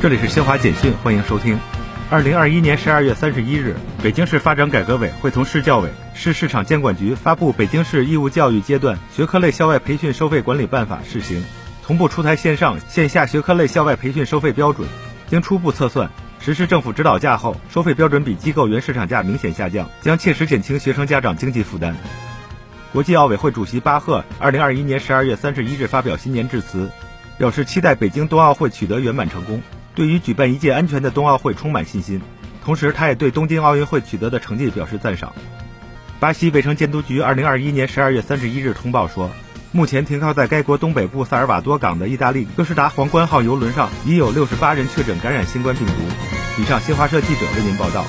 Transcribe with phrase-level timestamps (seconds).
[0.00, 1.58] 这里是新华简讯，欢迎收听。
[2.08, 11.40] 二零二一年十二月三十一日，北京市发展改革委会同市教委、市市场监管局发布《北京市义务教育阶段学科类校外培训收费管理办法（试行）》，
[11.84, 14.86] 同步出台线上线下学科类校外培训收费标准。
[15.26, 16.08] 经初步测算，
[16.38, 21.96] 实施政府指导价后，收费标准比机构原市场价明显下降，将切实减轻学生家长经济负担。
[22.92, 26.88] 国际奥委会主席巴赫二零二一年十二月三十一日发表新年致辞，
[27.36, 29.60] 表示期待北京冬奥会取得圆满成功。
[29.98, 32.22] 对于举办一届安全的冬奥会充满信心，
[32.64, 35.32] 同时他也对东京奥运会取得的成绩表示赞赏。
[36.20, 39.28] 巴西卫生监督局二零二一年十二月三十一日通报说，
[39.72, 45.94] 目前停靠在该国东北部萨尔瓦多港的意大利哥斯达皇冠号游轮上已有六十八人确诊感染新冠病毒。
[46.62, 48.04] 以上，新华社记者为您报道。